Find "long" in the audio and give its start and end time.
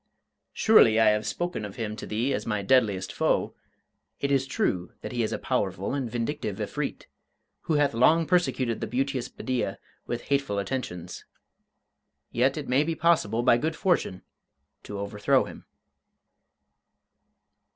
7.93-8.25